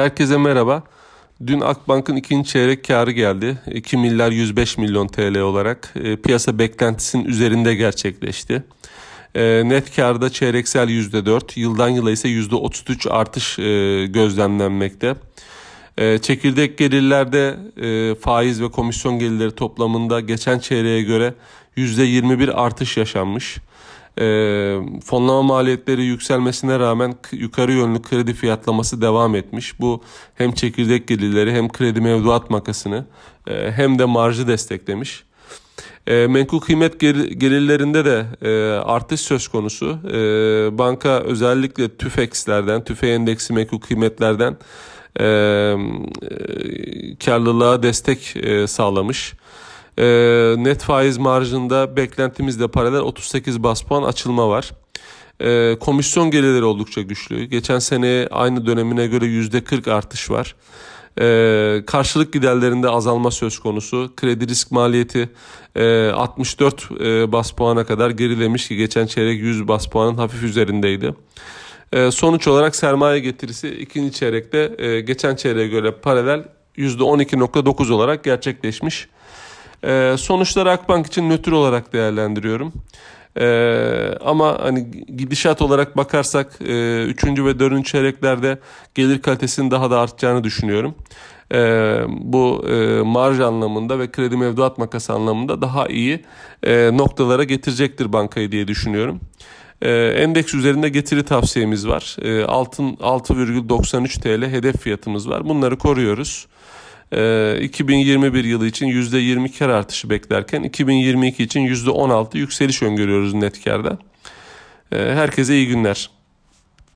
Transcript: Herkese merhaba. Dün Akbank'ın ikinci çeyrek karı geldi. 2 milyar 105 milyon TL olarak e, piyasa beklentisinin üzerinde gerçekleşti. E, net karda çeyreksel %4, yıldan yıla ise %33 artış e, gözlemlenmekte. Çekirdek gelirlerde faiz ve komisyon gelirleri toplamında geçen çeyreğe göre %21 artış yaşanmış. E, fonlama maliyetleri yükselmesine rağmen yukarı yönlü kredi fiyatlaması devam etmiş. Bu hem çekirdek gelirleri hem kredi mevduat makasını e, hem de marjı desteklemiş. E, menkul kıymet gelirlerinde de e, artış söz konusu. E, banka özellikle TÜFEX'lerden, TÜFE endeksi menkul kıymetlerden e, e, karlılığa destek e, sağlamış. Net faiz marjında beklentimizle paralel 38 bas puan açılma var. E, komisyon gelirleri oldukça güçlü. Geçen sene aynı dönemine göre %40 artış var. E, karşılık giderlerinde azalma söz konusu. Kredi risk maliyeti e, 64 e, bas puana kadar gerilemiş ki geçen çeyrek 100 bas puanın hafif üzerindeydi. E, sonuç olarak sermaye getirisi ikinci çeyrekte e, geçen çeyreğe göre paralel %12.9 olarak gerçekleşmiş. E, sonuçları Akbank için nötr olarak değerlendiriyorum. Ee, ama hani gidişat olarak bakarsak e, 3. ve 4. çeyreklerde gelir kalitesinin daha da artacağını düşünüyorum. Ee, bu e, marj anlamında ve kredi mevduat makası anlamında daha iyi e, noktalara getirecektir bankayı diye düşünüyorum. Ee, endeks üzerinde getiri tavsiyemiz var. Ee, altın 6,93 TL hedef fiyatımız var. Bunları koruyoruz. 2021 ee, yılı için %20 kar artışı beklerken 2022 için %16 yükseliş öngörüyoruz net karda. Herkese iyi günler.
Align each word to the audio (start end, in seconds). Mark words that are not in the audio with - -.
Herkese 0.00 0.36
merhaba. 0.36 0.82
Dün 1.46 1.60
Akbank'ın 1.60 2.16
ikinci 2.16 2.50
çeyrek 2.50 2.84
karı 2.84 3.10
geldi. 3.10 3.58
2 3.72 3.96
milyar 3.96 4.30
105 4.30 4.78
milyon 4.78 5.06
TL 5.06 5.38
olarak 5.38 5.94
e, 6.04 6.16
piyasa 6.16 6.58
beklentisinin 6.58 7.24
üzerinde 7.24 7.74
gerçekleşti. 7.74 8.62
E, 9.34 9.62
net 9.64 9.96
karda 9.96 10.30
çeyreksel 10.30 10.88
%4, 10.88 11.60
yıldan 11.60 11.88
yıla 11.88 12.10
ise 12.10 12.28
%33 12.28 13.10
artış 13.10 13.58
e, 13.58 14.06
gözlemlenmekte. 14.06 15.14
Çekirdek 16.22 16.78
gelirlerde 16.78 17.56
faiz 18.20 18.62
ve 18.62 18.70
komisyon 18.70 19.18
gelirleri 19.18 19.54
toplamında 19.54 20.20
geçen 20.20 20.58
çeyreğe 20.58 21.02
göre 21.02 21.34
%21 21.76 22.52
artış 22.52 22.96
yaşanmış. 22.96 23.58
E, 24.18 24.24
fonlama 25.04 25.42
maliyetleri 25.42 26.02
yükselmesine 26.02 26.78
rağmen 26.78 27.14
yukarı 27.32 27.72
yönlü 27.72 28.02
kredi 28.02 28.34
fiyatlaması 28.34 29.02
devam 29.02 29.34
etmiş. 29.34 29.80
Bu 29.80 30.02
hem 30.34 30.52
çekirdek 30.52 31.08
gelirleri 31.08 31.52
hem 31.52 31.68
kredi 31.68 32.00
mevduat 32.00 32.50
makasını 32.50 33.06
e, 33.46 33.72
hem 33.72 33.98
de 33.98 34.04
marjı 34.04 34.48
desteklemiş. 34.48 35.24
E, 36.06 36.26
menkul 36.26 36.60
kıymet 36.60 37.00
gelirlerinde 37.40 38.04
de 38.04 38.26
e, 38.42 38.50
artış 38.78 39.20
söz 39.20 39.48
konusu. 39.48 39.98
E, 40.08 40.18
banka 40.78 41.20
özellikle 41.20 41.96
TÜFEX'lerden, 41.96 42.84
TÜFE 42.84 43.08
endeksi 43.08 43.52
menkul 43.52 43.80
kıymetlerden 43.80 44.56
e, 45.20 45.24
e, 45.24 45.76
karlılığa 47.24 47.82
destek 47.82 48.36
e, 48.36 48.66
sağlamış. 48.66 49.34
Net 50.64 50.82
faiz 50.82 51.18
marjında 51.18 51.96
beklentimizle 51.96 52.68
paralel 52.68 53.00
38 53.00 53.62
bas 53.62 53.82
puan 53.82 54.02
açılma 54.02 54.48
var. 54.48 54.70
E, 55.40 55.76
komisyon 55.80 56.30
gelirleri 56.30 56.64
oldukça 56.64 57.00
güçlü. 57.00 57.44
Geçen 57.44 57.78
sene 57.78 58.28
aynı 58.30 58.66
dönemine 58.66 59.06
göre 59.06 59.24
%40 59.24 59.90
artış 59.90 60.30
var. 60.30 60.54
E, 61.20 61.82
karşılık 61.86 62.32
giderlerinde 62.32 62.88
azalma 62.88 63.30
söz 63.30 63.58
konusu. 63.58 64.12
Kredi 64.16 64.48
risk 64.48 64.70
maliyeti 64.70 65.28
e, 65.76 66.08
64 66.08 66.88
e, 67.00 67.32
bas 67.32 67.50
puana 67.50 67.84
kadar 67.84 68.10
gerilemiş 68.10 68.68
ki 68.68 68.76
geçen 68.76 69.06
çeyrek 69.06 69.40
100 69.40 69.68
bas 69.68 69.86
puanın 69.86 70.14
hafif 70.14 70.42
üzerindeydi. 70.42 71.14
E, 71.92 72.10
sonuç 72.10 72.48
olarak 72.48 72.76
sermaye 72.76 73.20
getirisi 73.20 73.68
ikinci 73.68 74.12
çeyrekte 74.12 74.74
e, 74.78 75.00
geçen 75.00 75.36
çeyreğe 75.36 75.68
göre 75.68 75.90
paralel 75.90 76.44
%12.9 76.76 77.92
olarak 77.92 78.24
gerçekleşmiş. 78.24 79.08
E, 79.84 80.16
sonuçları 80.18 80.70
Akbank 80.70 81.06
için 81.06 81.30
nötr 81.30 81.52
olarak 81.52 81.92
değerlendiriyorum. 81.92 82.72
Ee, 83.36 84.14
ama 84.24 84.58
hani 84.60 84.90
gidişat 85.16 85.62
olarak 85.62 85.96
bakarsak 85.96 86.58
e, 86.60 87.04
3. 87.04 87.24
ve 87.24 87.58
4. 87.58 87.86
çeyreklerde 87.86 88.58
gelir 88.94 89.22
kalitesinin 89.22 89.70
daha 89.70 89.90
da 89.90 90.00
artacağını 90.00 90.44
düşünüyorum. 90.44 90.94
Ee, 91.54 92.00
bu 92.08 92.64
e, 92.68 93.02
marj 93.02 93.40
anlamında 93.40 93.98
ve 93.98 94.10
kredi 94.10 94.36
mevduat 94.36 94.78
makası 94.78 95.12
anlamında 95.12 95.62
daha 95.62 95.86
iyi 95.86 96.24
e, 96.62 96.90
noktalara 96.96 97.44
getirecektir 97.44 98.12
bankayı 98.12 98.52
diye 98.52 98.68
düşünüyorum. 98.68 99.20
Ee, 99.82 99.90
endeks 99.92 100.54
üzerinde 100.54 100.88
getiri 100.88 101.24
tavsiyemiz 101.24 101.88
var. 101.88 102.16
Ee, 102.22 102.44
altın 102.44 102.94
6,93 102.94 104.20
TL 104.20 104.52
hedef 104.52 104.76
fiyatımız 104.76 105.28
var. 105.28 105.48
Bunları 105.48 105.78
koruyoruz. 105.78 106.46
2021 107.12 108.44
ee, 108.44 108.48
yılı 108.48 108.66
için 108.66 108.86
%20 108.86 109.58
kar 109.58 109.68
artışı 109.68 110.10
beklerken 110.10 110.62
2022 110.62 111.42
için 111.42 111.60
%16 111.60 112.38
yükseliş 112.38 112.82
öngörüyoruz 112.82 113.34
net 113.34 113.64
karda. 113.64 113.98
Herkese 114.90 115.54
iyi 115.54 115.68
günler. 115.68 116.10